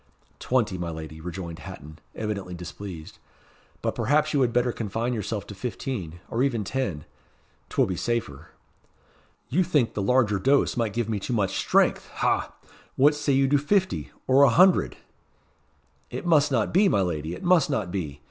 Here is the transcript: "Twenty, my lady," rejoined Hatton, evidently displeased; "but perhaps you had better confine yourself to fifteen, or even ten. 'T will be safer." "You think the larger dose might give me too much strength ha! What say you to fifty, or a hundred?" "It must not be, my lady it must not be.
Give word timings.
"Twenty, 0.39 0.79
my 0.79 0.89
lady," 0.89 1.21
rejoined 1.21 1.59
Hatton, 1.59 1.99
evidently 2.15 2.55
displeased; 2.55 3.19
"but 3.83 3.93
perhaps 3.93 4.33
you 4.33 4.41
had 4.41 4.51
better 4.51 4.71
confine 4.71 5.13
yourself 5.13 5.45
to 5.45 5.53
fifteen, 5.53 6.19
or 6.31 6.41
even 6.41 6.63
ten. 6.63 7.05
'T 7.69 7.75
will 7.77 7.85
be 7.85 7.95
safer." 7.95 8.47
"You 9.49 9.63
think 9.63 9.93
the 9.93 10.01
larger 10.01 10.39
dose 10.39 10.75
might 10.75 10.93
give 10.93 11.07
me 11.07 11.19
too 11.19 11.33
much 11.33 11.55
strength 11.55 12.09
ha! 12.15 12.51
What 12.95 13.13
say 13.13 13.33
you 13.33 13.47
to 13.49 13.59
fifty, 13.59 14.09
or 14.25 14.41
a 14.41 14.49
hundred?" 14.49 14.97
"It 16.09 16.25
must 16.25 16.51
not 16.51 16.73
be, 16.73 16.89
my 16.89 17.01
lady 17.01 17.35
it 17.35 17.43
must 17.43 17.69
not 17.69 17.91
be. 17.91 18.19